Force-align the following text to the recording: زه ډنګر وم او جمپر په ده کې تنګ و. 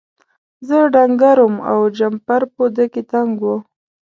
زه 0.67 0.77
ډنګر 0.93 1.37
وم 1.43 1.55
او 1.71 1.79
جمپر 1.97 2.41
په 2.53 2.63
ده 2.75 2.85
کې 2.93 3.01
تنګ 3.11 3.35
و. 3.45 3.53